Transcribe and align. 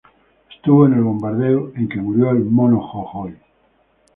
Estuvo 0.51 0.87
en 0.87 0.93
el 0.93 1.01
bombardeo 1.03 1.73
en 1.75 1.87
que 1.87 2.01
murió 2.01 2.31
el 2.31 2.43
Mono 2.43 2.81
Jojoy. 2.81 3.37